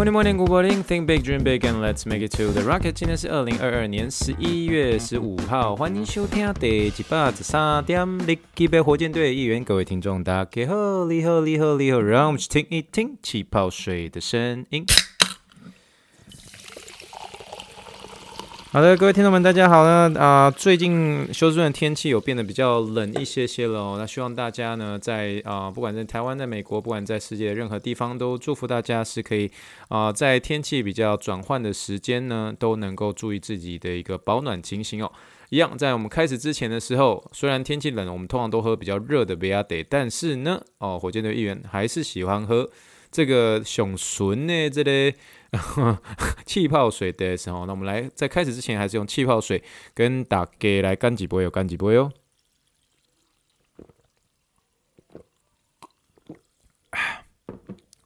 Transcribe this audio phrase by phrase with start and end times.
[0.00, 0.82] Morning, morning, good morning.
[0.82, 2.92] Think big, dream big, and let's make it to the rocket.
[2.92, 14.86] 今天是二零二二年十一月十五号，欢迎收听第一百十三点零七杯火箭队一员，各位听众大家好，你好，你好，你好，让我们去听一听气泡水的声音。
[18.72, 20.14] 好的，各位听众们，大家好呢。
[20.16, 23.96] 啊、最近休斯顿的天气有变得比较冷一些些了哦。
[23.98, 29.50] 那希望大家呢，在啊、不管在台湾、在美国，不管在世界任何地方，都祝福大家是可以
[29.88, 35.10] 啊、在天气比较转换的时间呢，都能够注意自己的一个保暖情形哦。
[35.48, 42.70] 一样，在我们开始之前的时候，虽然天气冷，我们通常都喝比较热的杯仔，但是呢，哦，火箭队议员还是喜欢喝
[43.10, 45.14] 这个熊纯的这类、
[46.46, 49.62] 气泡水的时候，那我们来在开始之前，还是用气泡水
[49.94, 52.12] 跟大家来干几杯哟，干几杯哟。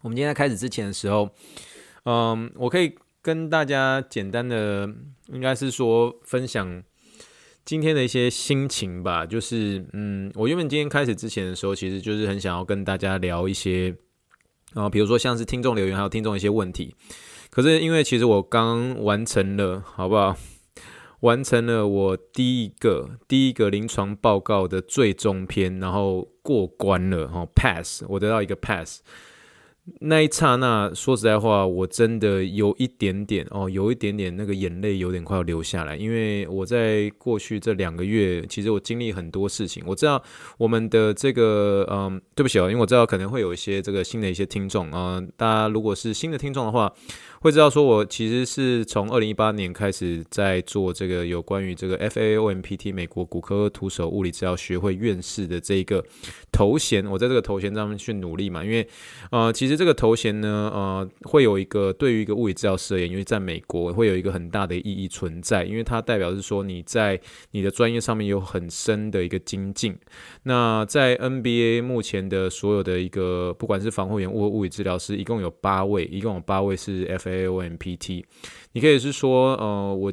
[0.03, 1.31] 我们今天在开始之前的时候，
[2.05, 4.87] 嗯，我可以跟大家简单的，
[5.29, 6.83] 应该是说分享
[7.65, 9.25] 今天的一些心情吧。
[9.25, 13.97] 就是，嗯，我原本今天开始之前的时候，其实就是很想要跟大家聊一些，
[14.75, 16.95] 然后，比如说像是听众留言，还有听众一些问题。
[17.51, 20.37] 可是因为其实我刚完成了，好不好？
[21.21, 29.01] 完成了我第一个第一个临床报告的最终篇，然后过关了，哈，pass，我得到一个 pass。
[30.01, 39.83] 那一刹那，说实在话，我真的有一点点哦，有一点点那个眼泪有点快要流下来，因为我在过去这两个月，其实我经历很多事情。
[39.87, 40.23] 我知道
[40.57, 46.93] 我们的这个，嗯，对不起哦，因为我知道可能会有一些这个新的一些听众啊，大家如果是新的听众的话。
[47.41, 56.03] 会知道说，我其实是从二零一八年开始在做这个有关于这个 FAOMPT 美国骨科徒手物理治疗学会院士的这一个
[56.51, 57.05] 头衔。
[57.05, 58.89] 我在这个头衔上面去努力嘛，因为
[59.31, 67.21] 呃，其实这个头衔呢，呃，会有一个对于一个物理治疗师而言，因为在美国会有一个很大的意义存在，因为它代表是说你在
[67.51, 69.95] 你的专业上面有很深的一个精进。
[70.45, 77.35] 那在 NBA 目前的所有的一个不管是防护员或物理治疗师，一共有八位，一共有八位是 FA。
[77.35, 78.25] AOMPT，
[78.73, 80.13] 你可以是说，呃，我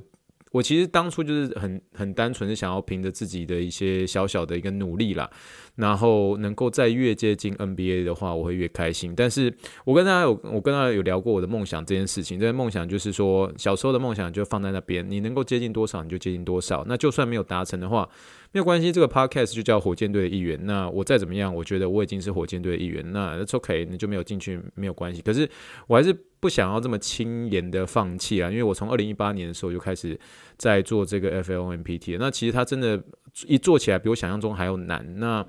[0.51, 5.29] 我其实当初就是很很单纯的想要凭着自己的一些小小的一个努力啦。
[5.77, 9.13] 然后能够再越接近 NBA 的话，我会越开心。
[9.15, 9.51] 但是
[9.85, 12.37] 我跟大家有，我跟大家有聊过我的梦想这件事情。
[12.37, 16.83] 这个梦想就是说，小时候的梦想就放在那边，你能够接近多少，你就接近多少。
[16.87, 18.07] 那就算没有达成的话，
[18.51, 18.91] 没有关系。
[18.91, 20.59] 这个 Podcast 就叫火箭队的一员。
[20.65, 23.03] 那我再怎么样，我觉得我已经是火箭队的一员。
[23.11, 25.21] 那 that's OK，你就没有进去没有关系。
[25.21, 25.49] 可是
[25.87, 30.19] 我还是不想要这么轻言的放弃啊，因为我从二零一八年的时候就开始
[30.57, 32.17] 在做这个 FAOMPT。
[32.19, 33.03] 那其实它真的。
[33.47, 35.05] 一做起来比我想象中还要难。
[35.17, 35.41] 那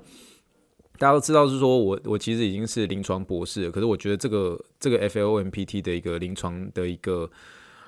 [0.97, 7.29] 大家都知道是说我我其实已经是临床博士，可是我觉得这个这个 FAOMPT 的一个临床的一个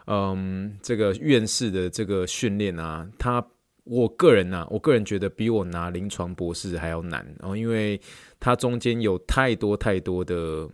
[0.08, 3.42] 嗯这个院士的这个训练啊，他
[3.86, 7.26] 我个人呢、我个人觉得比我拿临床博士还要难。
[7.40, 8.00] 然后因为
[8.40, 10.70] 它中间有太多太多的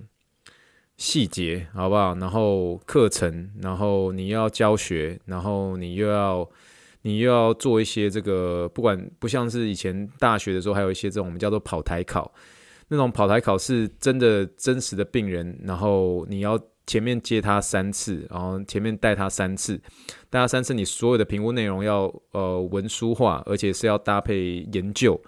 [0.97, 2.15] 细节，好不好？
[2.15, 6.49] 然后课程，然后你要教学，然后你又要。
[7.03, 12.31] 你又要做一些这个，不管不像是以前大学的时候，还有一些这种我们叫做跑台考，
[12.89, 16.55] 那种跑台考是真的真实的病人，然后你要
[16.85, 19.77] 前面接他三次，然后前面带他三次，
[20.29, 25.19] 带他三次，你所有的评估内容要呃文书化，而且是要搭配研究，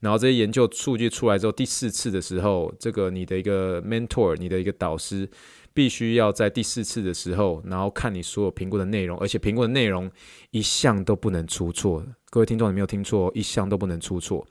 [0.00, 5.28] 然后这些研究数据出来之后，第四次的时候，这个你的一个 mentor，你的一个导师。
[5.74, 10.10] 必须要在第四次的时候，然后看你所有评估的内容，而且评估的内容
[10.50, 12.04] 一项都不能出错。
[12.28, 14.46] 各位听众，你没有听错，一项都不能出错。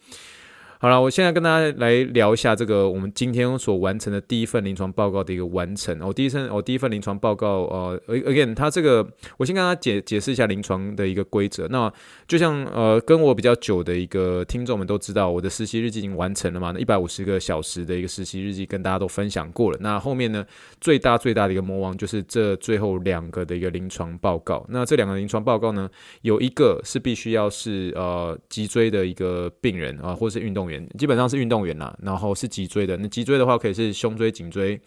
[0.82, 5.96] 好了，我现在跟大家来聊一下这个我们今天所完成的第一份临床报告的一个完成。
[6.02, 9.08] 我第一份我第一份临床报告，呃，again，它这个
[9.38, 11.68] 我先跟大家解解释一下临床的一个规则。
[11.68, 11.94] 那
[12.28, 19.78] 就像呃跟我比较久的一个听众们都知道，我的实习日记已经完成了嘛，那一百五十个小时的一个实习日记跟大家都分享过了。
[19.82, 20.44] 那后面呢，
[20.80, 24.66] 最大最大的一个魔王就是这最后两个的一个临床报告。
[24.68, 25.88] 那这两个临床报告呢，
[26.24, 30.71] 有一个是必须要是呃脊椎的一个病人啊，或者是运动员。
[30.98, 32.98] 基本上是运动员啦，然后是脊椎的。
[32.98, 34.80] 那脊椎的话，可以是胸椎、颈椎，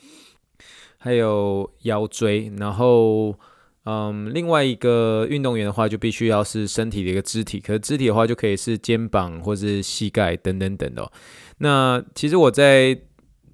[0.98, 2.52] 还有腰椎。
[2.58, 3.34] 然后，
[3.84, 7.58] 嗯，另外一个运动员的话，就必须要是身体的一个肢体。
[7.60, 11.10] 可是肢体的话，就可以是肩膀或是膝盖等等等的。
[11.58, 12.98] 那其实我在。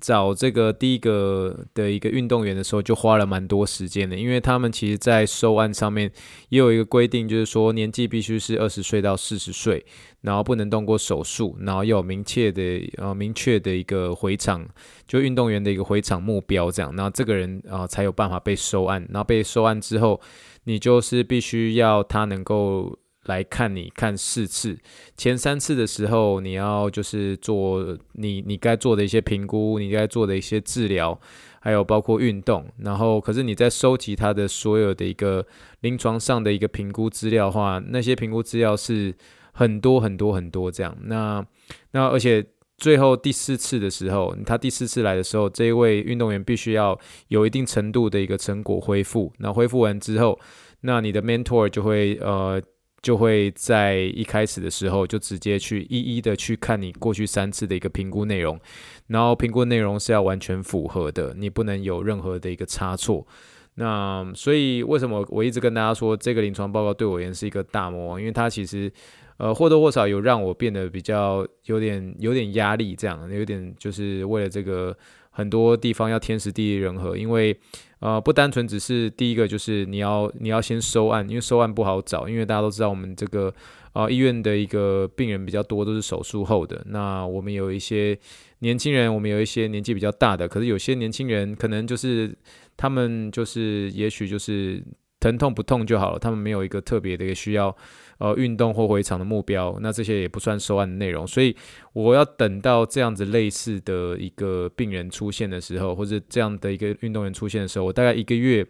[0.01, 6.11] 找这个第一个的一个运动员的时候，就花了蛮多时间的，因为他们其实，在收案上面
[6.49, 9.85] 也有一个规定，就是说年纪必须是二十岁到四十岁，
[10.23, 12.63] 然后不能动过手术，然后要有明确的
[12.97, 14.67] 呃明确的一个回场，
[15.07, 20.21] 就运动员的一个回场目标这样，然后这个人啊、才有办法被收案，然后被收案之后，
[20.65, 22.99] 你就是必须要他能够。
[23.31, 24.77] 来看你看四次，
[25.17, 31.17] 前三次的时候，你要就是做你你该做的一些评估，你该做的一些治疗，
[31.61, 32.67] 还有包括运动。
[32.79, 35.47] 然后，可是你在收集他的所有的一个
[35.83, 39.15] 临床上的一个评估资料的话，那些评估资料是
[39.53, 40.97] 很多很多很多这样。
[41.05, 41.47] 那
[41.93, 42.45] 那而且
[42.77, 46.99] 最后第四次的时候，他第四次来的时候，这一位运动员必须要
[47.29, 49.33] 有一定程度的一个成果恢复。
[49.39, 50.37] 那恢复完之后，
[50.81, 52.61] 那你的 mentor 就会呃。
[53.03, 58.61] 就会在一开始的时候就直接去一一的去看你过去三次的一个评估内容，
[59.07, 63.27] 然后评估内容是要完全符合的，你不能有任何的一个差错。
[63.75, 68.21] 那所以为什么我一直跟大家说这个临床报告对我而言是一个大魔王？
[68.21, 68.93] 因为它其实
[69.39, 74.95] 呃或多或少有让我变得比较有点有点压力，这样有点就是为了这个
[75.31, 77.59] 很多地方要天时地利人和，因为。
[78.01, 83.53] 呃，不单纯只是第一个，就是你要你要先收案，因为收案不好找，因为大家都知道我们这个
[83.93, 86.83] 呃医院的一个病人比较多，都是手术后的。
[86.87, 88.19] 那我们有一些
[88.61, 92.35] 年轻人，我们有一些年纪比较大的，可是有些年轻人可能就是
[92.75, 94.83] 他们就是也许就是
[95.21, 97.77] 疼痛不痛就好了，他们没有一个特别的一个需要。
[98.21, 101.57] 呃，运动或回场的目标，那这些也不算收案的内容，所以
[101.95, 108.63] 我要等到这样子类似的一个病人出现的时候，或者这样的一个运动员出现的时候，我大概一个月，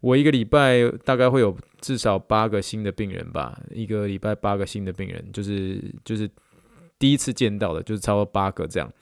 [0.00, 6.28] 我一个礼拜大概会有至少八个新的病人吧，一个礼拜八个新的病人，就是就是
[6.98, 8.92] 第一次见到的，就是超过八个这样。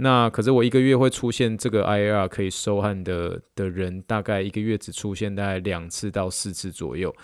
[0.00, 7.14] 那可是我一个月会出现这个 IAR 可以收汗的的人，大概一个月只出现大概两次到四次左右。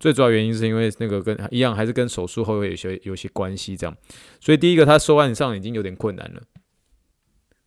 [0.00, 3.96] 最主要原因是因为那个跟一样，还是跟手术后有些有些关系这样，
[4.40, 6.42] 所以第一个他收汗上已经有点困难了。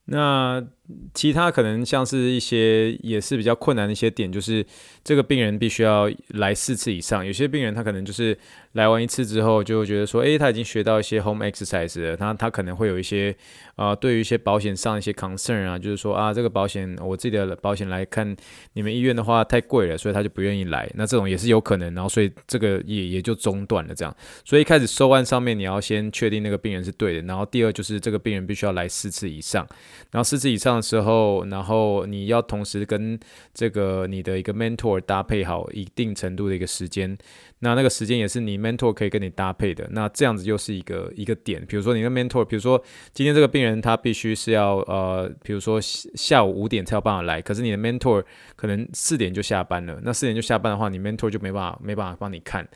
[0.06, 0.64] 那
[1.14, 4.66] 其他可能像是一些也是比较困难的一些点，就是
[5.04, 7.26] 这个病人必须要来四次以上。
[7.26, 8.38] 有些病人他可能就是
[8.72, 13.36] 来完一次之后，就觉得说，诶，他已经学到一些 home exercise 了，他他可能会有一些
[13.76, 18.36] 啊、对于一些保险上一些 concern 啊，就是说啊，这个保险我自己的保险来看，
[18.74, 20.90] 你们医院的话太贵了，所以他就不愿意来。
[20.96, 24.16] 那这种也是有可能，然后所以这个也也就中断了这样。
[24.46, 29.68] 所以一开始收案上面你要先确定那个病人是对的，然后第二就是这个病人必须要来四次以上，
[30.12, 30.77] 然后四次以上。
[30.82, 33.20] 时候，然后你要同时跟
[33.54, 37.18] 这个你的一个 mentor 搭配好一定程度的一个时间，
[37.60, 39.88] 那那个时间也是你 mentor 可以跟你搭配的。
[39.92, 41.66] 那这样子又是一个一个点。
[41.66, 42.82] 比如说你的 mentor，比如说
[43.14, 48.24] 今天这个病人他必须是要呃，比如说下午五点才有办法来，可是你的 mentor
[48.56, 50.00] 可能四点就下班了。
[50.04, 52.68] 那四点就下班的话，你 mentor 就没办法没办法帮你看。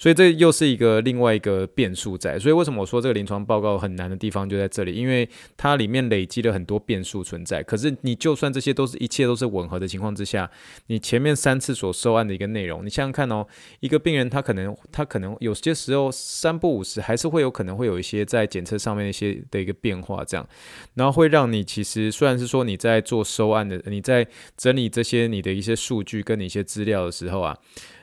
[0.00, 7.62] 所以这又是一个另外一个变数在，所以为什么我说这个临床报告很难的地方就在这里，因为它里面累积了很多变数存在。
[7.62, 10.50] 可是你就算这些都是一切都是吻合的情况之下，
[10.86, 13.46] 你前面三次所收案的一个内容，你想想看哦，
[13.80, 20.48] 一个病人他可能他可能有些时候三不五时还是会有可能会有一些在检测上面一些的一个变化，这样，
[20.94, 27.58] 然后会让你其实虽然是说你在做收案的，你在整理这些你的一些数据跟你一些资料的时候啊。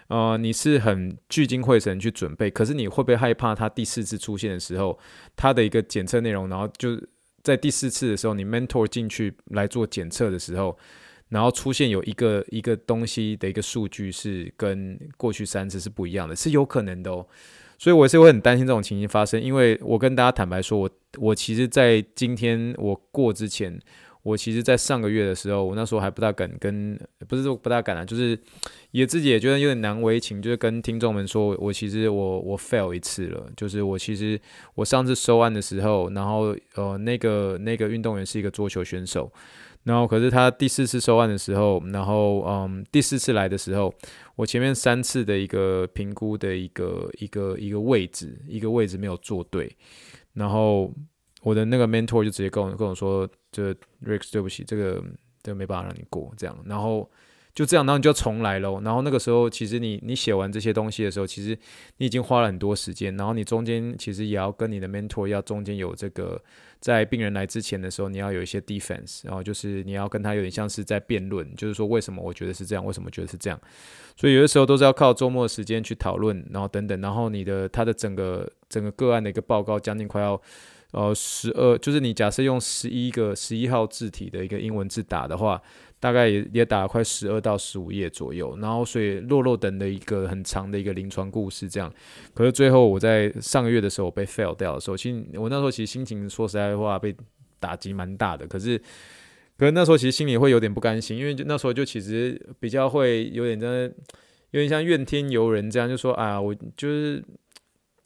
[0.08, 4.98] 呃，你是很聚精会神去准备，可是你会不会害怕他第四次出现的时候，
[5.36, 6.98] 他的一个检测内容，然后就
[7.44, 10.78] 在第四次的时候，你 mentor 进去来做检测的时候，
[11.28, 17.28] 然后出现有一个一个东西的一个数据是跟过去三次是不一样的，是有可能的哦。
[17.78, 23.78] 所以我是会很担心这种情形发生，因为我跟大家坦白说，我我其实在今天我过之前。
[24.28, 28.38] 我其实，在上个月的时候，我那时候还不大敢跟，不是说不大敢啊，就是
[28.92, 34.38] 也自己也觉得有点难为情，就是跟听众们说，我其实我我 fail 一次了，就是我其实
[34.76, 39.32] 我上次收案的时候，然后呃那个那个运动员是一个桌球选手，
[39.84, 43.94] 然后可是他第四次收案的时候，然后嗯第四次来的时候，
[44.36, 49.74] 我前面三次的一个评估的一个一个一个位置一个位置没有做对，
[50.34, 50.94] 然后。
[51.48, 53.74] 我的那个 mentor 就直接跟我跟我说，就
[54.04, 55.02] Rex 对不起，这个
[55.42, 57.10] 这个没办法让你过这样，然后
[57.54, 58.82] 就这样，然后你就重来咯。
[58.84, 61.58] 然后那个时候，其实你你写完这些东西的时候，其实
[62.00, 66.38] 你已经花了很多时间，然后你中间其实也要跟你的 mentor 要中间有这个，
[66.82, 73.58] 在病人来之前的时候，你要有一些 defense，然后就是你要跟他有点像是在辩论，就是说为什么我觉得是这样，为什么觉得是这样。
[74.18, 80.42] 所以有的时候都是要靠周末的时间去讨论，然后等等，然后你的他的整个整个个案的一个报告将近快要。
[80.92, 85.62] 呃十二，就是你假设用十一个十一号字体的一个英文字打的话，
[86.00, 88.58] 大概也也打了快十二到十五页左右。
[88.62, 91.94] 然后所以落落等的一个很长的一个临床故事这样。
[92.34, 97.16] 可是最后我在上个月的时候被 fail 掉的时候，其实我那时候其实心情说实在话被
[97.60, 98.48] 打击蛮大的。
[98.48, 98.82] 可是。
[99.60, 103.92] 可是那时候其实心里会有点不甘心，因为就那时候就其实比较会有点真的
[104.52, 107.20] 有点像怨天尤人这样，就说啊，我就是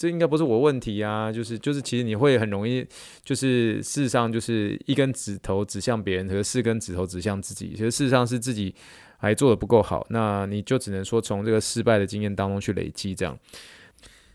[0.02, 2.84] 这应该不是我问题啊，就是就是其实你会很容易
[3.24, 8.74] 就是事实上就是一根指头指向别人，和四根指头指向自己，其实事实上是自己
[9.20, 13.38] 还做得不够好，那你就只能说从这个失败的经验当中去累积这样。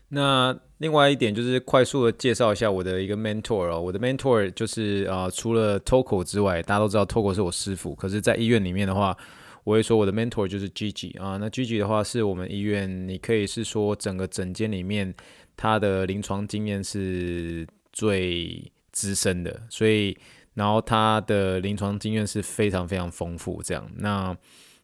[0.07, 9.17] 那另外一点就是快速的介绍一下我的一个 mentor 哦，我的 mentor 就是啊、除了 Toko 之外，大家都知道 Toko 是我师傅，可是，在医院里面的话，
[9.65, 11.35] 我会说我的 mentor 就是 Gigi 啊。
[11.35, 15.13] 那 Gigi 的话是我们医院，你可以是说整个诊间里面
[15.57, 20.17] 他的临床经验是最资深的，所以
[20.53, 24.37] 然后他的临床经验是非常非常丰富，这样那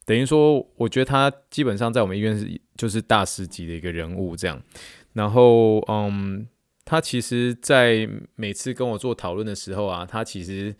[0.06, 4.62] 等于说，我觉得他基本上在我们医院是就是大师级的一个人物，这样。
[5.14, 6.46] 然后，嗯，
[6.84, 10.76] 他其实，在每次跟我做讨论的时候啊，他其实，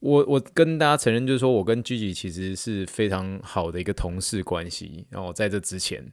[0.00, 5.06] 我我跟大家承认，就是说我跟 Gigi 其实是非常好的一个同事关系。
[5.08, 6.04] 然后在这之前，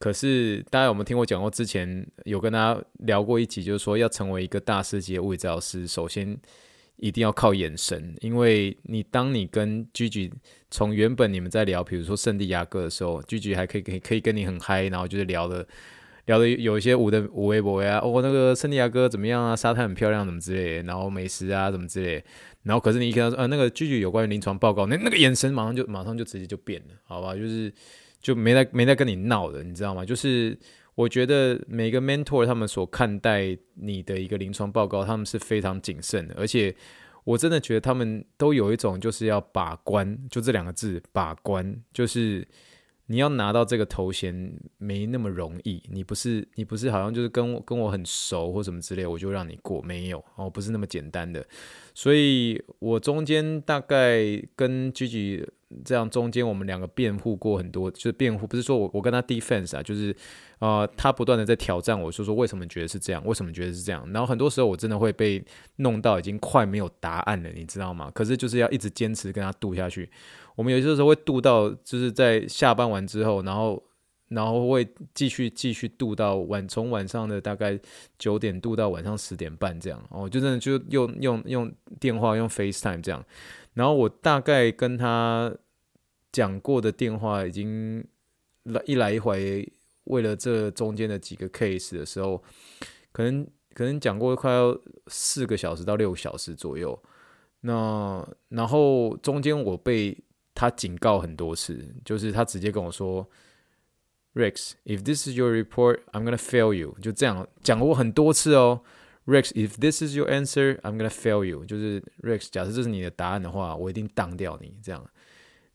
[0.00, 1.48] 可是大家有没有听我讲过？
[1.48, 6.36] 之前有跟大家聊过一集，就是说要成为一个大师级的物理治疗师，首先
[6.96, 10.32] 一定要靠眼神，因为你当你跟 Gigi
[10.70, 15.64] 从原本你们在聊，比如说圣地亚哥的时候，Gigi 还可以可以可以跟你很嗨，然后就是聊的。
[16.26, 19.56] 聊的有一些舞的舞微博呀，哦，那个圣地亚哥怎么样啊？
[19.56, 22.24] 沙滩很漂亮，怎么之类的，然后美食啊，怎么之类的，
[22.62, 27.34] 然后可是你一跟他说，呃，那个居居有关于临床报告，那那个眼神马上就马上就直接就变了，好吧？
[27.34, 27.72] 就是
[28.20, 30.04] 就没在没在跟你闹的，你知道吗？
[30.04, 30.58] 就是
[30.94, 36.74] 我觉得每个 mentor 他们所看待你的一个临床报告，他们是非常谨慎的，而且
[37.24, 42.46] 我真的觉得他们都有一种就是要把关，就这两个字，把关，就是。
[43.06, 44.32] 你要拿到这个头衔
[44.78, 51.44] 没那么容易，你不是你不是好像就是跟我跟我很熟或什么之类，我就让你过，没有哦，不是那么简单的。
[51.92, 55.44] 所以我中间大概跟 Gigi
[55.84, 60.14] 这样中间我们两个辩护过很多，就是辩护不是说我我跟他 defense 啊，就是、
[60.58, 65.44] 呃、他不断的在挑战我说说为什么觉得是这样，为什么觉得是这样，然后很多时候我真的会被
[65.76, 68.10] 弄到已经快没有答案了，你知道吗？
[68.14, 70.10] 可是就是要一直坚持跟他斗下去。
[70.56, 73.82] 我们有些时候会度到，就是在下班完之后，然后，
[74.28, 77.78] 然后会继续继续度到晚，从晚上的大概
[78.18, 80.02] 九点度到晚上十点半这样。
[80.10, 83.24] 哦，就真的就用用用电话用 FaceTime 这样。
[83.74, 85.54] 然后我大概跟他
[86.32, 88.04] 讲过的电话已经
[88.64, 89.72] 来一来一回，
[90.04, 92.42] 为了这中间的几个 case 的时候，
[93.12, 97.00] 可能可能讲过快要四个小时到六个小时左右。
[97.60, 100.16] 那然后中间我被
[100.54, 103.28] 他警告很多次，就是他直接跟我说
[104.34, 108.82] ：“Rex，if this is your report, I'm gonna fail you。”就这样讲过很多次哦。
[109.26, 111.64] Rex，if this is your answer, I'm gonna fail you。
[111.64, 114.78] 就是 Rex，假设这是你的答案的话，我一定当掉你。
[114.82, 115.04] 这样，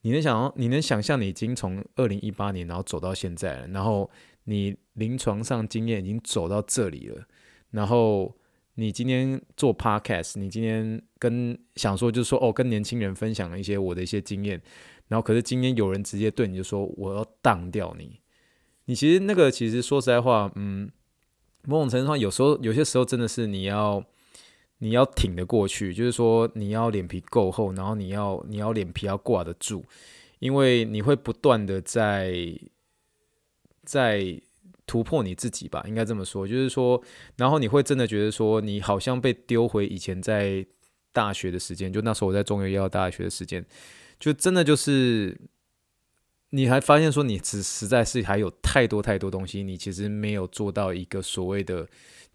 [0.01, 4.09] 你能想，你能想象，你已经从二零一八年然后走到现在了，然后
[4.45, 7.25] 你临床上经验已经走到这里了，
[7.71, 8.35] 然后
[8.75, 11.01] 你今天做 podcast，你今天。
[11.17, 14.61] 跟想说就是说哦，跟年轻人分享了一些我的一些经验，
[15.07, 18.19] 然后可是今天有人直接对你就说我要当掉你，
[18.85, 20.87] 你其实那个其实说实在话，嗯，
[21.65, 24.03] 某种程度上有时候有些时候真的是你要
[24.79, 29.84] 你要挺得过去，就是说你要脸皮够厚，然后你要你要脸皮要挂得住，
[30.39, 32.36] 因为你会不断的在
[33.84, 34.41] 在
[34.86, 37.01] 突破你自己吧，应该这么说，就是说，
[37.38, 40.65] 然后你会真的觉得说你好像被丢回以前在。
[41.15, 43.65] 大学的时间，就那时候我在中原医药大学的时间，
[44.19, 45.34] 就真的就是，
[46.55, 51.85] 你还发现说你实实在是还有太多太多东西，你其实没有做到一个所谓的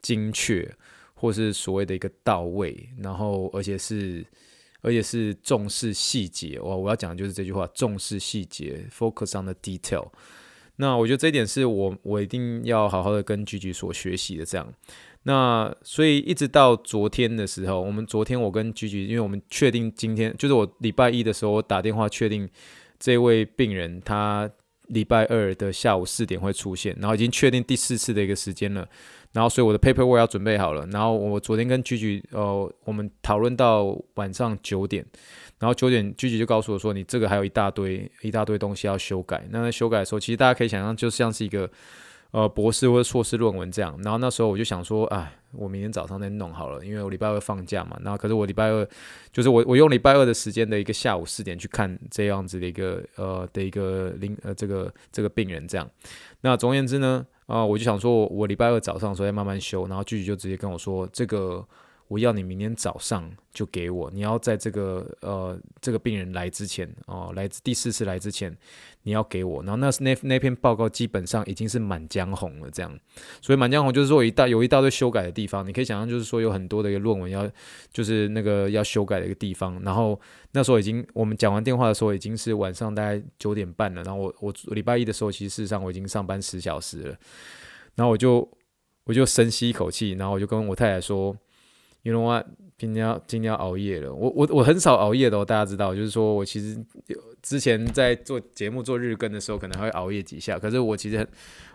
[0.03, 0.71] 精确，
[1.15, 4.23] 或是所谓的一个到位，然后而且是
[4.83, 6.61] 而且是重视细节。
[6.61, 10.09] 我我要讲的就是这句话，重视细节，focus on the detail。
[10.77, 14.71] 那我觉得这一点是我我一定要好好的跟 Gigi 所学习的，这样。
[15.23, 22.49] 那所以一直到昨天的时候，我们昨天我跟 Gigi，因为我们确定今天就是我礼拜一的时候，我打电话确定
[23.00, 24.49] 这位病人他
[24.88, 28.87] 礼拜二的下午四点会出现，然后已经确定第四次的一个时间了，
[29.33, 35.04] 然后所以我的 paperwork 要准备好了，然后我昨天跟 Gigi 呃，我们讨论到晚上九点，
[35.59, 41.69] 然后九点 Gigi 就告诉我说，你这个还有一大堆一大堆东西要修改，那在修改的时候，其实大家可以想象就像是一个。
[42.33, 43.99] 呃博士或者硕士论文这样。
[44.04, 47.99] 然后那时候我就想说，哎，我明天早上再弄好了，因为我礼拜二放假嘛。
[48.02, 48.87] 然后可是我礼拜二
[49.33, 55.88] 就是我我用礼拜二的时间的一个下午四点去看这样子的一个呃的一个临呃这个这个病人这样。
[56.40, 61.66] 那总而言之呢，啊、我就想说我礼拜二早上的时候再慢慢修，然后具体就直接跟我说这个。
[62.11, 68.52] 我要你明天早上就给我，你要在这个呃这个病人来之前哦、来第四次来之前，
[69.02, 69.62] 你要给我。
[69.62, 72.99] 然后那那那篇报告基本上已经是满江红了，这样。
[73.40, 77.50] 所以满江红就是说一大有一大堆修改的地方，你可以想象就是说有很多的一个论文要
[77.92, 79.80] 就是那个要修改的一个地方。
[79.83, 80.21] 然后
[80.52, 84.02] 那时候已经我们讲完电话的时候已经是晚上大概九点半了。
[84.02, 87.16] 然后我我礼拜一的时候其实事实上我已经上班十小时了。
[87.95, 88.49] 然后我就
[89.04, 91.37] 我就深吸一口气，然后我就跟我太太说。
[92.02, 92.47] You know what？
[92.81, 94.11] 今天要今天要熬夜了。
[94.11, 96.83] 我我我很少熬夜的哦，大家知道，就是说我其实
[97.43, 100.59] 之前在做节目做日更的时候，可能还会熬夜几下。
[100.59, 101.29] 可是我其实很，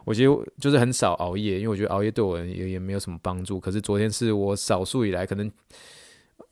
[0.04, 3.60] 我其实就是很少熬夜，因为我觉得熬夜对我也也没有什么帮助。
[3.60, 5.48] 可是昨天是我少数以来，可能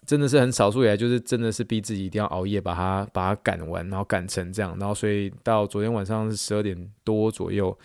[0.05, 4.77] 真的是很少数以来，就是真的是逼自己一定要熬夜，把它把它赶完，然后赶成这样。
[4.79, 7.75] 然后所以到昨天晚上是十二点多左右，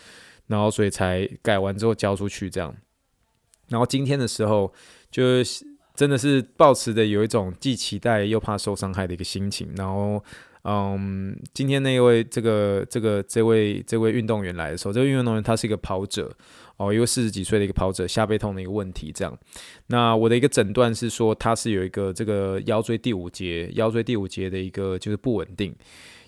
[0.49, 2.77] 然后所以才改完之后交出去这样。
[3.69, 4.71] 然后今天的时候
[5.11, 5.65] 就是。
[5.99, 10.23] 真的是抱持的有一种既期待又怕受伤害的一个心情，然后，
[10.63, 16.33] 嗯，今天那位这个这个这位这位运动员来的时候，这位运动员他是一个跑者
[16.77, 19.37] 哦，一位四十几岁的一个跑者，下背痛的一个问题，这样。
[19.89, 25.75] 那我的一个诊断是说他是有一个这个腰椎第五节腰椎第五节的一个就是不稳定。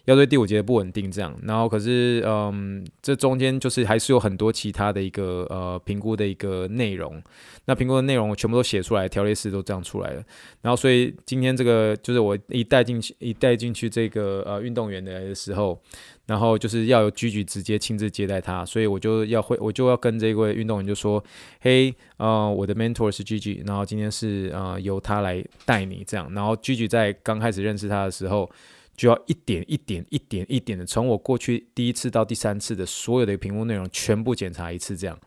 [0.07, 7.23] 要对第五节不稳定，这样，然后可是，嗯，这中间就是还是有很多其他的一个呃评估的一个内容，
[7.67, 10.23] 那评估的内容我全部都写出来，条列式都这样出来了，
[10.63, 15.81] 然后所以今天这个就是我一带进去一带进去这个呃运动员的时候，
[16.27, 21.23] 然后就是要有 Gigi 直接亲自接待他，所以我就要会我就要跟这位运动员就说，
[21.61, 28.51] 嘿，呃，我的 mentor 是 Gigi，然后今天是呃由他来带你这样，然后 Gigi 在刚开始认识他的时候。
[28.97, 35.19] 就要一点一点一点一点的从我过去第一次到第三次的所有的评估内容全部检查一次，这样，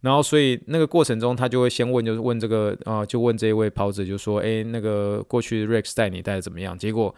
[0.00, 6.76] 然后所以那个过程中他就会先问，就是问这个啊、就问这一位跑者，就说，哎，那个过去 Rex 带你带的怎么样？
[6.78, 7.14] 结果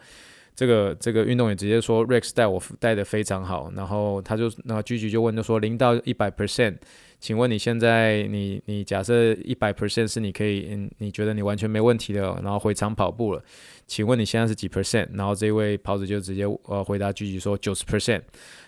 [0.55, 6.77] 这个这个运动员直接说 Rex 带我带的非常好，然后他就那 Gigi 就问，就说零到一百 percent。
[7.25, 13.43] 请问你现在你你假设一百 percent 是你可以嗯你觉得你完全没问题的，然后回场跑步了，
[13.87, 15.07] 请问你现在是几 percent？
[15.13, 18.21] 然后这位跑者就直接呃回答 Gigi 说九十 percent，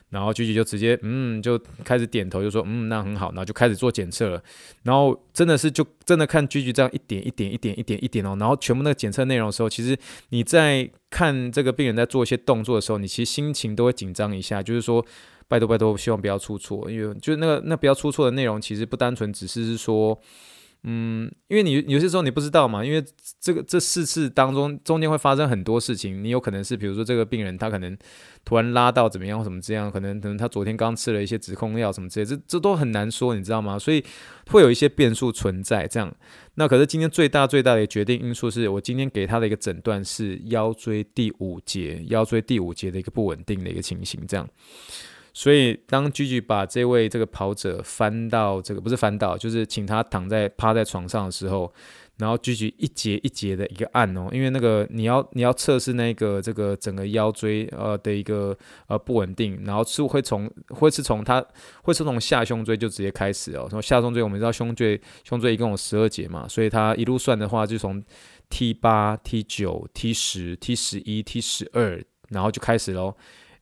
[0.09, 4.43] 然后 Gigi 就直接嗯就开始点头就说嗯那很好，然后就开始做检测了，
[4.81, 9.95] 然后真的是就真的看 Gigi 这样一点一点一点一点一点哦，然后全部那个检测内容的时候，其实
[10.29, 15.05] 你在看这个病人在做一些动作的时候，你其实心情都会紧张一下，就是说。
[15.47, 20.19] 拜托拜托，希望不要出错，因为就是那个那不要出错的内容，其实不单纯只是是说，
[20.83, 23.03] 嗯，因为你有些时候你不知道嘛，因为
[23.39, 27.97] 这个这四次当中中间会发生很多事情，你有可能是比如说这个病人他可能
[28.45, 33.79] 突然拉到怎么样或什么这样，可能可能他昨天刚吃了一些止痛药什么之类，这这都很难说，你知道吗？
[33.79, 34.03] 所以
[34.47, 36.13] 会有一些变数存在这样。
[36.55, 44.47] 那可是今天最大最大的决定因素是我今天给他的一个诊断是腰椎第五节，腰椎第五节的一个不稳定的一个情形这样。
[45.37, 51.71] 所以，当 Gigi 把这位这个跑者翻到这个不是翻到，就是请他躺在趴在床上的时候，
[52.17, 61.45] 然后 Gigi 一节一节的一个按哦，因为那个你要你要测试那个这个整个腰椎呃的一个呃不稳定，然后是会从会是从他
[61.83, 68.03] 会是从下胸椎就直接开始哦，从下胸椎我们知道胸椎胸椎一共有十二节嘛，所以它一路算的话就从
[68.49, 73.15] T 八 T 九 T 十 T 十一 T 十二，然后就开始喽。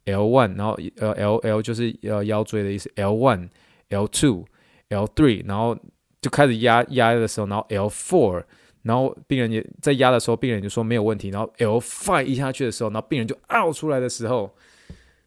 [0.05, 3.49] L one，然后呃 L L 就是呃腰椎的意思，L one、
[3.89, 4.45] L two、
[4.89, 5.77] L three，然后
[6.21, 8.43] 就开始压压的时候，然后 L four，
[8.83, 14.55] 然后病人也在压的时候，病人就说没有问题，然后 L five 一下去的时候，然后病人就凹出来的时候，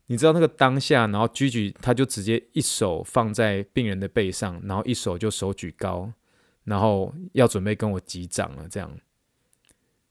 [0.06, 6.12] 你知道那个当下，然后 Gigi 他就直接一手放在病人的背上，然后一手就手举高，
[6.64, 8.90] 然后要准备跟我击掌了，这样，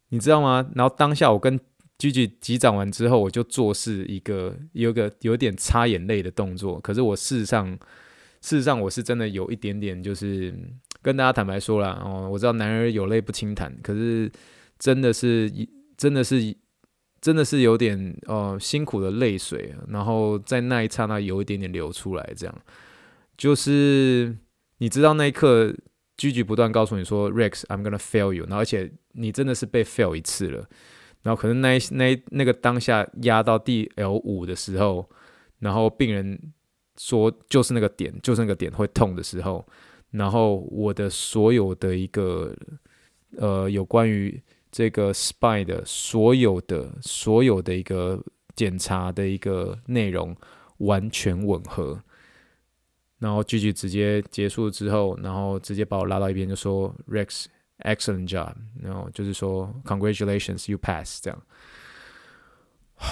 [0.10, 0.70] 你知道吗？
[0.76, 1.60] 然后当下我跟
[2.00, 6.80] Gigi 击掌完之后，我就做事一个有个有点擦眼泪的动作。
[6.80, 7.72] 可是我事实上，
[8.42, 10.54] 事实上我是真的有一点点，就是
[11.02, 14.32] 跟大家坦白说了哦，我知道男儿有泪不轻弹，可是
[14.78, 15.52] 真的是
[15.98, 16.56] 真的是
[17.20, 22.56] 真的是有点呃辛苦的泪水，然后在那一刹那有一点点流出来，这样
[23.36, 24.38] 就是
[24.78, 25.74] 你知道那一刻
[26.16, 30.70] ，Gigi 不断告诉你说，Rex，I'm gonna fail you，然后而且你真的是被 fail 一次了。
[31.28, 35.06] 然后可能那一那那个当下压到第 L 五的时候，
[35.60, 36.40] 然后病人
[36.96, 39.68] 说就是那个点，就是那个点会痛的时候，
[40.12, 42.56] 然后我的所有的一个
[43.36, 48.24] 呃有关于这个 spine 的所有的所有的一个
[48.56, 50.34] 检查的一个内容
[50.78, 52.02] 完全吻合，
[53.20, 57.48] 然后句句直接结束之后，然后直接把我拉到一边就说 Rex
[57.80, 61.42] excellent job，然后就是说 congratulations you pass 这样。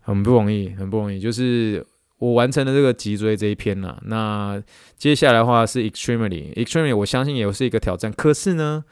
[0.00, 1.18] 很不容易，很不容易。
[1.18, 1.84] 就是
[2.18, 4.02] 我完成了这个脊椎这一篇了。
[4.06, 4.62] 那
[4.96, 8.12] 接下来的话是 extremely，extremely，我相信也是一个挑战。
[8.12, 8.84] 可是呢，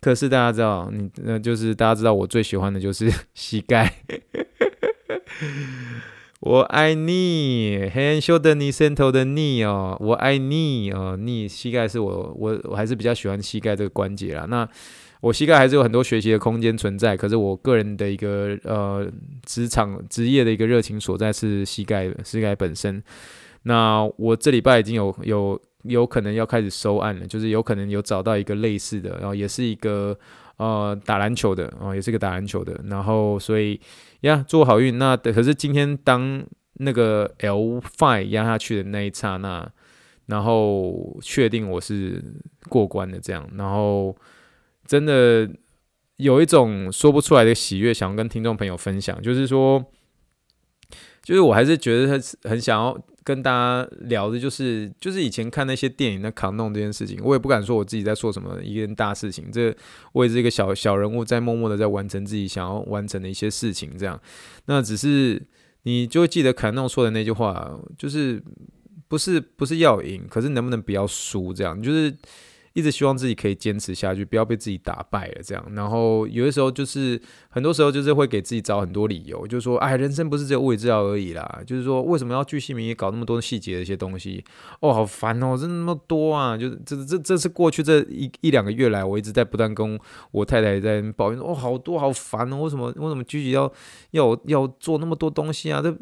[0.00, 3.94] 可是大家知道，你那就是大家知道，我最喜欢的就是 膝盖。
[6.44, 14.44] 我爱你，hand shoulder knee center 的 knee 哦，我爱你哦，knee 膝盖是我我我还是比较喜欢膝盖这个关节啦。
[14.50, 14.68] 那
[15.22, 19.10] 我膝盖还是有很多学习的空间存在，可是我个人的一个呃
[19.46, 23.02] 职场职业的一个热情所在是膝盖膝盖本身。
[23.62, 30.14] 那我这礼拜已经有有有可能要开始收案了，就是有可能有找到一个类似的，然后也是一个
[30.56, 33.80] 呃打篮球的哦，也是个打篮球的，然后所以
[34.20, 34.98] 呀，祝好运。
[34.98, 39.70] 那可是今天当那个 L Five 压下去的那一刹那，
[40.26, 42.22] 然后确定我是
[42.68, 44.16] 过关的这样，然后。
[44.86, 45.48] 真的
[46.16, 49.18] 有一种说不出来的喜悦，想要跟听众朋友分享。
[49.22, 49.82] 就是说，
[51.24, 57.18] 就是我还是觉得很很想要跟大家聊的，就是就是以前看那些电影的扛弄这件事情。
[57.24, 59.74] 我也不敢说我自己在做什么一件大事情，这
[60.12, 63.96] 我也是一个小小人物，在默默的在完成自己想要完成的一些事情。
[63.98, 64.20] 这样，
[64.66, 65.42] 那只是
[65.82, 68.40] 你就记得扛弄说的那句话，就是
[69.08, 71.52] 不是不是要赢，可是能不能不要输？
[71.52, 72.14] 这样就是。
[72.74, 75.42] 一直希望自己可以坚持下去，不要被自己打败了。
[75.42, 81.62] 这样，然后有的时候就是，很多时候就是会给自己找很多理由，就是说，哎，人生不是只有物理治疗而已啦。
[81.66, 84.44] 就是说，为什么要巨细靡遗搞那么多细节的一些东西？
[84.80, 86.56] 哦，好烦哦，真的那么多啊！
[86.56, 89.98] 就是这这这是过去这一一两个月来，我一直在不断跟
[90.32, 93.72] 我太太在抱怨，哦，好多好烦哦，为什么为什么具体要
[94.10, 95.80] 要要做那么多东西啊？
[95.80, 95.96] 这。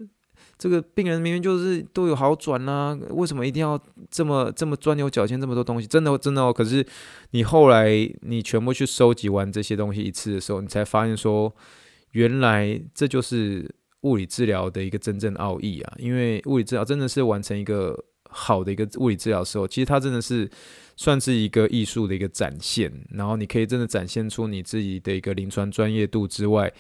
[0.63, 3.77] 这个病人明明就是都有好转啊，为什么一定要
[4.09, 5.89] 这么这么钻牛角尖这么多东西？
[5.89, 6.53] 真的真的哦。
[6.53, 6.87] 可是
[7.33, 11.53] 你后来你全部去收集完这些东西一次的时候，你才发现说，
[12.13, 13.69] 原来这就是
[14.03, 15.95] 物理治疗的一个真正奥义啊！
[15.99, 17.99] 因为物理治疗真的是完成一个
[18.31, 20.49] 好的一个物理治疗的时候，其实它真的是。
[20.95, 26.71] 算是一个艺术的一个展现，然后你可以真的展现出你自己的一个临床专业度之外，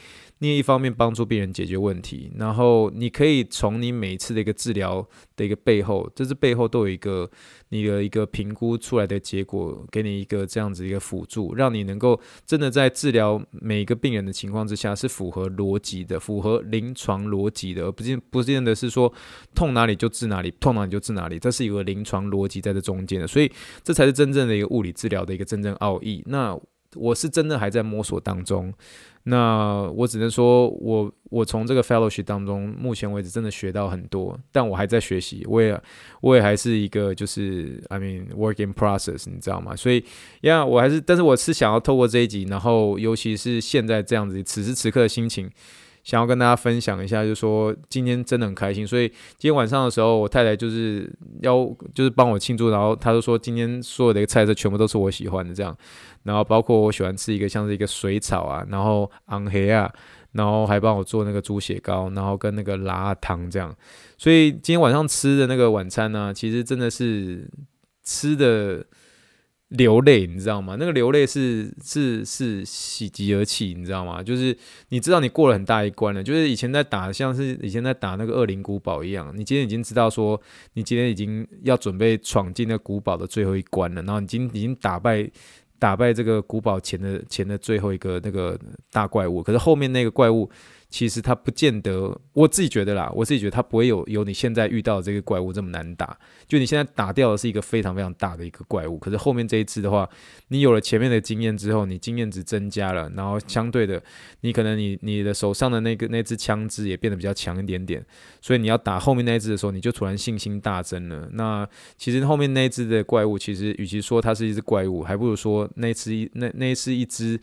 [0.42, 7.30] 你也一方面帮助病人解决问题，然后你可以从你每一次的一个治疗的一个背后，这是背后都有一个
[7.68, 19.12] 你的一个评估出来的结果，给你一个这样子一个辅助，让你能够真的在治疗每一个病人的情况之下是符合逻辑的，符合临床逻辑的，而不见不见得是说
[19.54, 23.48] 痛哪里就治哪里，痛哪里就治哪里，这是一个临床逻辑在这中间的，所以
[23.84, 23.92] 这。
[23.92, 26.24] 才是真正的一个物理治疗的一个真正奥义。
[26.24, 26.58] 那
[26.94, 28.72] 我是真的还在摸索当中。
[29.24, 35.44] 那我只能说我我从这个 fellowship 当中，目前为止真的学到很多，但我还在学习。
[35.48, 35.80] 我也
[36.20, 39.76] 我也还是一个就是 I mean work in process，你知道吗？
[39.76, 40.04] 所以
[40.40, 45.48] 呀，我还是，但是我是想要透过这一集，然后尤其是现在这样子此时此刻的心情。
[46.04, 51.08] 想要跟大家分享一下，就是说今天真的很开心，所以今天晚上的时候，我太太就是
[51.42, 55.76] 要就是帮我庆祝，然后她就说今天所有的一个菜色全部都是我喜欢的这样，
[56.24, 59.90] 然后包括我喜欢吃一个像是一个水草啊，然后昂黑啊，
[60.32, 63.74] 然后还帮我做那个猪血糕，然后跟那个辣汤这样，
[64.18, 67.48] 所以今天晚上吃的那个晚餐呢，其实真的是
[68.02, 68.84] 吃的。
[69.76, 70.76] 流泪，你知道吗？
[70.78, 74.22] 那个流泪是是是喜极而泣，你知道吗？
[74.22, 74.56] 就是
[74.88, 80.40] 你知道你过了很大一关了，就是以前在打，像是以前在打那个恶灵古堡一样，你今天已经知道说，
[80.74, 85.30] 你今天已经要准备闯进那古堡的最后一关了，然后已经已经打败
[85.78, 88.58] 打败这个古堡前的前的最后一个那个
[88.90, 90.50] 大怪物，可是后面那个怪物。
[90.92, 96.16] 其实它不见得，我自己觉得啦，我自己觉得它不会有有你现在遇到的这个怪物这么难打。
[96.46, 100.06] 就你现在打掉的是一个非常非常大的一个怪物，可是后面这一次的话，
[100.48, 104.02] 你有了前面的经验之后，你经验值增加了，然后相对的，
[104.42, 108.04] 你可能你你的手上的那个那支枪支也变得比较强一点点，
[108.42, 111.26] 所以你要打后面那一只的时候，你就突然信心大增了。
[111.32, 117.40] 那其实后面那一只的怪物，其实与其说它是一只怪物，还不如说那一只那那是一只。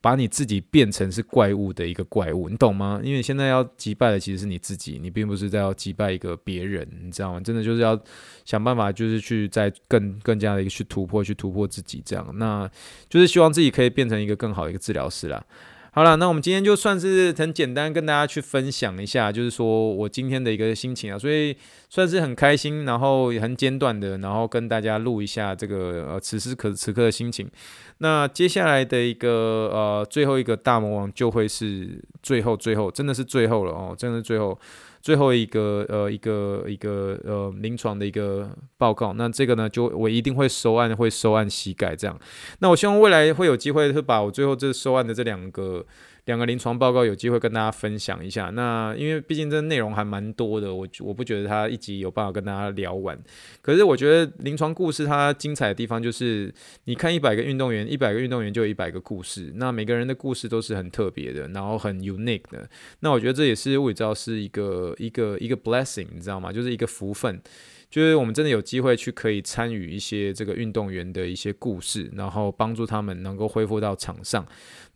[0.00, 3.00] 把你自己变成是怪物的一个怪物，你懂吗？
[3.02, 7.40] 因为现在要击败的其实是你自己，你并不是在要击败一个别人，你知道吗？
[7.40, 8.00] 真的就是要
[8.44, 12.70] 想办法，就是去再更更加的一个去突破，去突破自己，这样，那
[13.08, 15.44] 就是希望自己可以变成一个更好的一个治疗师啦。
[15.90, 21.56] 好了，那我们今天就算是很简单跟大家去分享一下，就是说我今天的一个心情啊，所以
[21.88, 27.50] 算是很开心，然后也很简短的，然后跟大家录一下这个呃此时可此刻的心情。
[27.98, 34.58] 那接下来的一个呃最后一个大魔王就会是最后最后真的是最后了哦，真的是最后。
[35.00, 42.18] 最后一个呃一个一个呃临床的一个报告，那这个呢就我一定会收案，会收案膝盖这样。
[42.60, 45.84] 那我希望未来会有机会会把我最后这收案的这两个。
[46.28, 48.50] 两个临床报告有机会跟大家分享一下。
[48.50, 53.18] 那因为毕竟这内容还蛮多的，我我不觉得它一集有办法跟大家聊完。
[53.62, 56.52] 可是我觉得临床故事它精彩的地方就是，
[56.84, 59.50] 你看一百个运动员，一百个运动员就有一百个故事。
[59.56, 62.68] 那每个人的故事都是很特别的，然后很 unique 的。
[63.00, 66.52] 那我觉得这也是物理治疗师一个一个一个 blessing，你知道吗？
[66.52, 67.40] 就是一个福分。
[67.90, 74.46] 就是我们真的有机会去可以参与一些这个运动员的一些故事，然后帮助他们能够恢复到场上。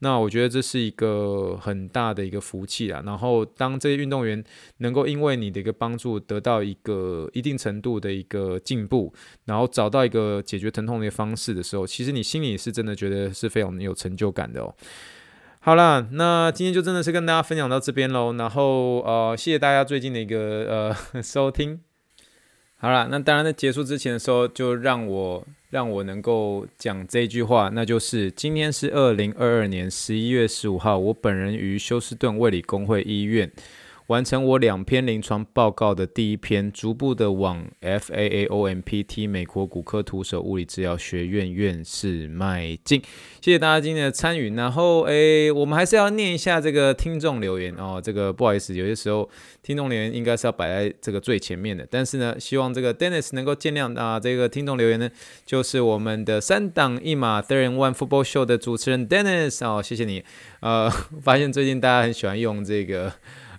[0.00, 3.02] 那我觉得这是一个很大的一个福气啊。
[3.06, 4.42] 然后当这些运动员
[4.78, 9.14] 能够因为你的一个帮助得到一个一定程度的一个进步，
[9.46, 14.74] 然后找到一个解决疼痛的一个方式的时候，其实你心里是真的觉得是非常有成就感的哦。
[15.60, 18.34] 好啦，那今天就真的是跟大家分享到这边喽。
[18.34, 21.80] 然后呃，谢谢大家最近的一个呃 收听。
[22.82, 33.48] 好了，那当然在结束之前的时候，就让我让我能够讲这句话，那就是今天是二零二二年十一月十五号，我本人于休斯顿卫理公会医院。
[34.08, 43.00] 完成我两篇临床报告的第一篇，逐步的往 FAAOMPT 美国骨科徒手物理治疗学院院士迈进。
[43.40, 44.54] 谢谢大家今天的参与。
[44.54, 48.00] 然后，诶，我们还是要念一下这个听众留言哦。
[48.02, 49.28] 这个不好意思，有些时候
[49.62, 51.86] 听众留言应该是要摆在这个最前面的。
[51.90, 54.20] 但是呢，希望这个 Dennis 能够见谅啊。
[54.20, 55.08] 这个听众留言呢，
[55.46, 60.22] 就是我们的三档一码 Third and One Football Show 的主持人 Dennis 哦，谢谢你。
[60.60, 60.90] 呃，
[61.22, 63.12] 发现最近大家很喜欢用这个。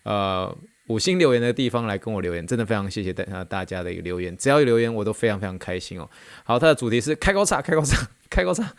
[0.03, 6.09] 呃，五星留言的地方来跟我留言，真的非常谢谢大大家的一个留言，只要有留言我都非常非常开心哦。
[6.43, 8.73] 好，他的主题是开高叉，开高叉， 开高叉。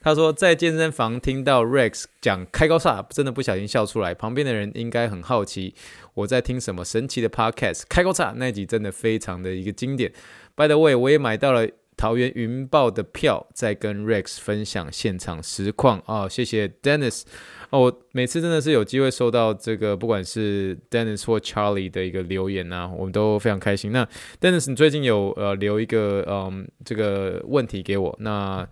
[0.00, 5.74] 他说在健身房听到 Rex 讲开高叉，真的不小心笑出来，旁边的人应该很好奇
[6.14, 7.82] 我在听什么神奇的 Podcast。
[7.88, 10.12] 开高叉那集真的非常的一个经典。
[10.56, 17.24] By the way，我也买到了桃园云豹的票，在跟 Rex 分享现场实况啊、谢谢 Dennis。
[17.70, 23.92] 哦，我每次真的是有机会收到这个，不管是 Dennis 或 Charlie 的一个留言啊，我们都非常开心。
[23.92, 24.08] 那
[24.40, 28.66] Dennis，你最近有呃留一个嗯这个问题给我，那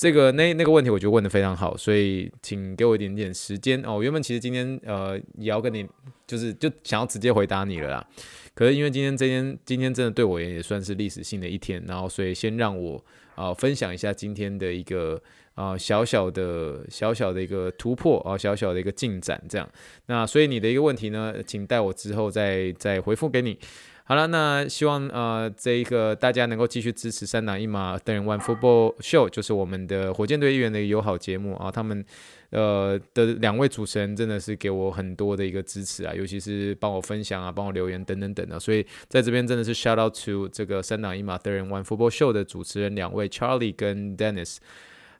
[0.00, 3.96] 这个那那个问题我觉得问得非常好，所以请给我一点点时间哦。
[3.96, 5.86] 我原本其实今天呃也要跟你
[6.26, 8.08] 就是就想要直接回答你了啦，
[8.54, 15.20] 可是因为今天这天今天真的对我也也算是历史性的一天，然后所以先让我啊、分享一下今天的一个。
[15.56, 19.68] 啊，小小的小小的一个突破啊，小小的一个进展，这样。
[20.06, 23.58] 那所以你的一个问题呢，请待我之后再再回复给你。
[24.10, 31.70] 好了，那希望呃这一个大家能够继续支持三档一码 Third and One Football Show，就是我们的火箭队议员的友好节目啊。
[31.70, 32.04] 他们
[32.50, 38.58] 呃的两位主持人真的是给我很多的一个支持啊，尤其是帮我分享啊，帮我留言等等等的。
[38.58, 44.56] 所以在这边真的是 shout out to 这个三档一码 The One Football Show 的主持人两位 Charlie 跟 Dennis。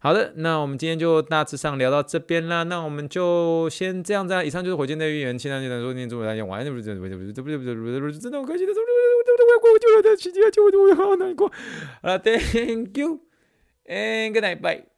[0.02, 2.62] 好的，那我们今天就大致上聊到这边啦。
[2.62, 4.34] 那我们就先这样子。
[4.46, 6.64] 以上就是火箭队议员，现在就能说念祝大家晚安。
[6.64, 11.52] 不是不是不是不是不是不是不是真的很开心的，我都快过去了，他奇迹就我好难过。
[12.00, 13.20] 好了，Thank you
[13.84, 14.89] and good night, bye.